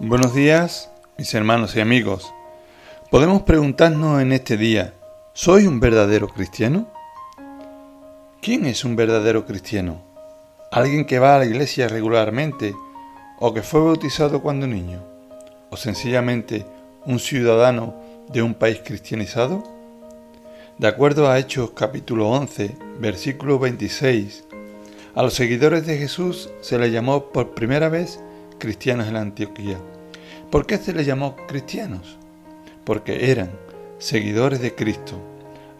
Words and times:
Buenos 0.00 0.34
días, 0.34 0.90
mis 1.18 1.32
hermanos 1.34 1.76
y 1.76 1.80
amigos. 1.80 2.32
Podemos 3.10 3.42
preguntarnos 3.42 4.22
en 4.22 4.32
este 4.32 4.56
día, 4.56 4.94
¿soy 5.32 5.66
un 5.66 5.80
verdadero 5.80 6.28
cristiano? 6.28 6.88
¿Quién 8.40 8.66
es 8.66 8.84
un 8.84 8.96
verdadero 8.96 9.44
cristiano? 9.44 10.02
¿Alguien 10.70 11.04
que 11.04 11.18
va 11.18 11.36
a 11.36 11.38
la 11.40 11.44
iglesia 11.44 11.88
regularmente 11.88 12.74
o 13.38 13.52
que 13.52 13.62
fue 13.62 13.80
bautizado 13.80 14.40
cuando 14.42 14.66
niño? 14.66 15.02
¿O 15.70 15.76
sencillamente 15.76 16.64
un 17.04 17.18
ciudadano 17.18 17.94
de 18.28 18.42
un 18.42 18.54
país 18.54 18.80
cristianizado? 18.84 19.62
De 20.78 20.88
acuerdo 20.88 21.28
a 21.28 21.38
Hechos 21.38 21.72
capítulo 21.72 22.30
11, 22.30 22.76
versículo 22.98 23.58
26, 23.58 24.44
a 25.14 25.22
los 25.22 25.34
seguidores 25.34 25.86
de 25.86 25.98
Jesús 25.98 26.50
se 26.60 26.78
les 26.78 26.90
llamó 26.90 27.26
por 27.32 27.54
primera 27.54 27.88
vez 27.88 28.18
cristianos 28.62 29.08
en 29.08 29.14
la 29.14 29.22
Antioquía. 29.22 29.76
¿Por 30.48 30.66
qué 30.66 30.78
se 30.78 30.92
les 30.92 31.04
llamó 31.04 31.34
cristianos? 31.48 32.16
Porque 32.84 33.32
eran 33.32 33.50
seguidores 33.98 34.60
de 34.60 34.76
Cristo, 34.76 35.16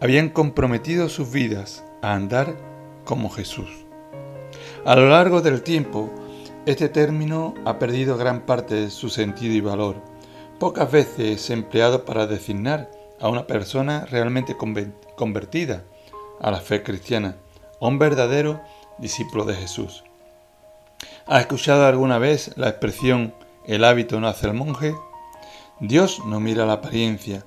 habían 0.00 0.30
comprometido 0.30 1.10
sus 1.10 1.30
vidas 1.30 1.84
a 2.00 2.14
andar 2.14 2.56
como 3.04 3.28
Jesús. 3.28 3.68
A 4.86 4.96
lo 4.96 5.10
largo 5.10 5.42
del 5.42 5.62
tiempo, 5.62 6.10
este 6.64 6.88
término 6.88 7.52
ha 7.66 7.78
perdido 7.78 8.16
gran 8.16 8.46
parte 8.46 8.76
de 8.76 8.88
su 8.88 9.10
sentido 9.10 9.52
y 9.52 9.60
valor. 9.60 9.96
Pocas 10.58 10.90
veces 10.90 11.18
es 11.18 11.50
empleado 11.50 12.06
para 12.06 12.26
designar 12.26 12.90
a 13.20 13.28
una 13.28 13.46
persona 13.46 14.06
realmente 14.06 14.56
convertida 14.56 15.84
a 16.40 16.50
la 16.50 16.60
fe 16.60 16.82
cristiana, 16.82 17.36
a 17.78 17.86
un 17.86 17.98
verdadero 17.98 18.62
discípulo 18.98 19.44
de 19.44 19.54
Jesús. 19.54 20.02
¿Ha 21.30 21.40
escuchado 21.40 21.86
alguna 21.86 22.18
vez 22.18 22.52
la 22.56 22.68
expresión 22.68 23.32
el 23.64 23.84
hábito 23.84 24.20
no 24.20 24.28
hace 24.28 24.48
el 24.48 24.52
monje? 24.52 24.94
Dios 25.80 26.20
no 26.26 26.40
mira 26.40 26.66
la 26.66 26.74
apariencia, 26.74 27.46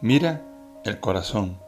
mira 0.00 0.42
el 0.84 0.98
corazón. 0.98 1.58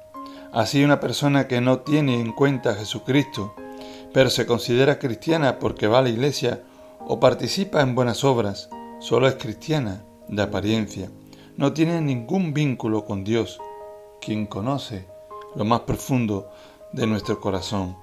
Así 0.53 0.83
una 0.83 0.98
persona 0.98 1.47
que 1.47 1.61
no 1.61 1.78
tiene 1.81 2.20
en 2.20 2.33
cuenta 2.33 2.70
a 2.70 2.75
Jesucristo, 2.75 3.55
pero 4.12 4.31
se 4.31 4.47
considera 4.47 4.98
cristiana 4.98 5.61
porque 5.61 5.86
va 5.86 6.00
a 6.00 6.03
la 6.03 6.08
iglesia 6.08 6.62
o 7.06 7.20
participa 7.20 7.81
en 7.83 7.94
buenas 7.94 8.25
obras, 8.25 8.69
solo 8.98 9.28
es 9.28 9.36
cristiana 9.36 10.03
de 10.27 10.42
apariencia 10.42 11.08
no 11.61 11.75
tiene 11.75 12.00
ningún 12.00 12.55
vínculo 12.55 13.05
con 13.05 13.22
Dios, 13.22 13.61
quien 14.19 14.47
conoce 14.47 15.06
lo 15.55 15.66
más 15.66 15.81
profundo 15.81 16.50
de 16.91 17.06
nuestro 17.06 17.38
corazón. 17.38 17.98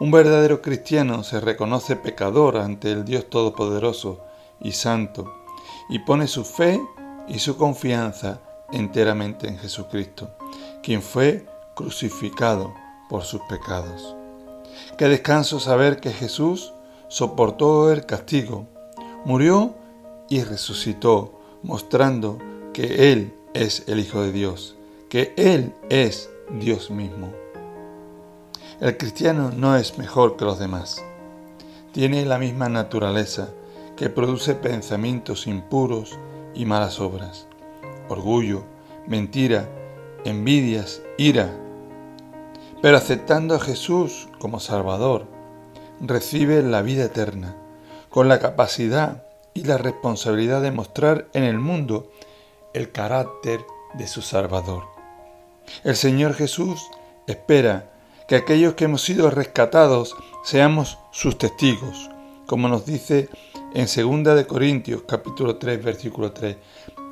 Un 0.00 0.10
verdadero 0.10 0.62
cristiano 0.62 1.24
se 1.24 1.40
reconoce 1.40 1.96
pecador 1.96 2.56
ante 2.56 2.92
el 2.92 3.04
Dios 3.04 3.28
Todopoderoso 3.28 4.20
y 4.60 4.72
Santo 4.72 5.32
y 5.88 6.00
pone 6.00 6.26
su 6.26 6.44
fe 6.44 6.80
y 7.26 7.38
su 7.38 7.56
confianza 7.56 8.40
enteramente 8.72 9.48
en 9.48 9.58
Jesucristo, 9.58 10.30
quien 10.82 11.02
fue 11.02 11.46
crucificado 11.74 12.74
por 13.08 13.24
sus 13.24 13.40
pecados. 13.48 14.14
Qué 14.96 15.08
descanso 15.08 15.60
saber 15.60 16.00
que 16.00 16.12
Jesús 16.12 16.72
soportó 17.08 17.92
el 17.92 18.06
castigo, 18.06 18.66
murió 19.24 19.74
y 20.28 20.42
resucitó, 20.42 21.40
mostrando 21.62 22.38
que 22.72 23.12
Él 23.12 23.34
es 23.54 23.84
el 23.88 23.98
Hijo 24.00 24.22
de 24.22 24.32
Dios, 24.32 24.76
que 25.08 25.32
Él 25.36 25.72
es 25.88 26.30
Dios 26.50 26.90
mismo. 26.90 27.32
El 28.80 28.96
cristiano 28.96 29.50
no 29.50 29.74
es 29.74 29.98
mejor 29.98 30.36
que 30.36 30.44
los 30.44 30.60
demás. 30.60 31.04
Tiene 31.92 32.24
la 32.24 32.38
misma 32.38 32.68
naturaleza 32.68 33.48
que 33.96 34.08
produce 34.08 34.54
pensamientos 34.54 35.48
impuros 35.48 36.16
y 36.54 36.64
malas 36.64 37.00
obras, 37.00 37.48
orgullo, 38.08 38.62
mentira, 39.08 39.68
envidias, 40.24 41.02
ira. 41.16 41.50
Pero 42.80 42.96
aceptando 42.96 43.56
a 43.56 43.60
Jesús 43.60 44.28
como 44.38 44.60
Salvador, 44.60 45.26
recibe 46.00 46.62
la 46.62 46.80
vida 46.80 47.06
eterna, 47.06 47.56
con 48.10 48.28
la 48.28 48.38
capacidad 48.38 49.24
y 49.54 49.64
la 49.64 49.78
responsabilidad 49.78 50.62
de 50.62 50.70
mostrar 50.70 51.26
en 51.32 51.42
el 51.42 51.58
mundo 51.58 52.12
el 52.74 52.92
carácter 52.92 53.58
de 53.94 54.06
su 54.06 54.22
Salvador. 54.22 54.84
El 55.82 55.96
Señor 55.96 56.34
Jesús 56.34 56.88
espera 57.26 57.97
que 58.28 58.36
aquellos 58.36 58.74
que 58.74 58.84
hemos 58.84 59.02
sido 59.02 59.30
rescatados 59.30 60.14
seamos 60.44 60.98
sus 61.10 61.38
testigos, 61.38 62.10
como 62.46 62.68
nos 62.68 62.84
dice 62.84 63.30
en 63.72 63.86
2 63.86 64.36
de 64.36 64.46
Corintios 64.46 65.02
capítulo 65.08 65.56
3 65.56 65.82
versículo 65.82 66.32
3. 66.32 66.56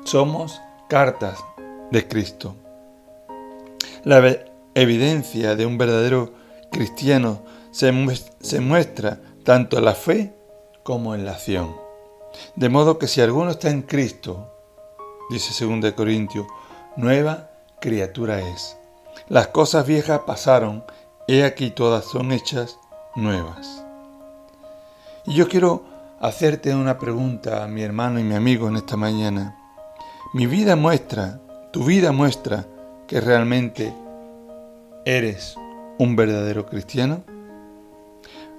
Somos 0.05 0.61
cartas 0.87 1.39
de 1.91 2.07
Cristo. 2.07 2.55
La 4.03 4.37
evidencia 4.75 5.55
de 5.55 5.65
un 5.65 5.79
verdadero 5.79 6.33
cristiano 6.71 7.41
se, 7.71 7.91
se 8.39 8.59
muestra 8.61 9.19
tanto 9.43 9.79
en 9.79 9.85
la 9.85 9.95
fe 9.95 10.33
como 10.83 11.15
en 11.15 11.25
la 11.25 11.31
acción. 11.31 11.75
De 12.55 12.69
modo 12.69 12.99
que 12.99 13.07
si 13.07 13.21
alguno 13.21 13.51
está 13.51 13.71
en 13.71 13.81
Cristo, 13.81 14.53
dice 15.31 15.65
2 15.65 15.93
Corintios, 15.93 16.45
nueva 16.95 17.49
criatura 17.81 18.39
es. 18.39 18.77
Las 19.29 19.47
cosas 19.47 19.85
viejas 19.85 20.21
pasaron, 20.25 20.85
he 21.27 21.43
aquí 21.43 21.71
todas 21.71 22.05
son 22.05 22.31
hechas 22.31 22.79
nuevas. 23.15 23.83
Y 25.25 25.33
yo 25.33 25.47
quiero 25.47 25.83
hacerte 26.19 26.73
una 26.73 26.97
pregunta 26.97 27.63
a 27.63 27.67
mi 27.67 27.81
hermano 27.83 28.19
y 28.19 28.23
mi 28.23 28.35
amigo 28.35 28.67
en 28.67 28.77
esta 28.77 28.97
mañana. 28.97 29.57
Mi 30.33 30.45
vida 30.47 30.75
muestra, 30.75 31.39
tu 31.71 31.83
vida 31.83 32.11
muestra 32.11 32.65
que 33.07 33.21
realmente 33.21 33.93
eres 35.05 35.55
un 35.97 36.15
verdadero 36.15 36.65
cristiano. 36.65 37.23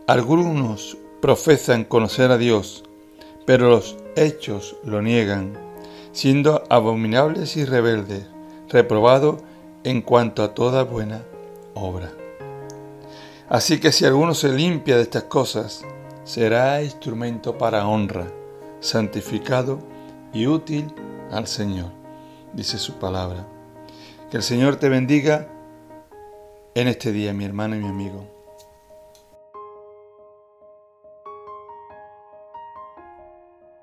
Algunos 0.07 0.97
profesan 1.21 1.85
conocer 1.85 2.31
a 2.31 2.39
Dios, 2.39 2.85
pero 3.47 3.71
los 3.71 3.97
hechos 4.17 4.77
lo 4.85 5.03
niegan 5.03 5.69
siendo 6.19 6.65
abominables 6.69 7.57
y 7.57 7.65
rebeldes, 7.65 8.27
reprobado 8.69 9.39
en 9.85 10.03
cuanto 10.03 10.43
a 10.43 10.53
toda 10.53 10.83
buena 10.83 11.23
obra. 11.75 12.18
Así 13.49 13.81
que 13.81 13.93
si 13.93 14.05
alguno 14.05 14.35
se 14.35 14.53
limpia 14.53 14.97
de 14.97 15.03
estas 15.03 15.25
cosas, 15.25 15.85
será 16.25 16.83
instrumento 16.83 17.57
para 17.57 17.87
honra, 17.87 18.27
santificado 18.81 19.79
y 20.35 20.47
útil 20.47 20.93
al 21.31 21.47
Señor, 21.47 21.91
dice 22.53 22.79
su 22.79 22.95
palabra. 22.99 23.47
Que 24.31 24.37
el 24.37 24.43
Señor 24.43 24.77
te 24.77 24.91
bendiga 24.91 25.49
en 26.75 26.89
este 26.89 27.11
día, 27.13 27.33
mi 27.33 27.47
hermano 27.47 27.75
y 27.77 27.79
mi 27.79 27.89
amigo. 27.89 28.38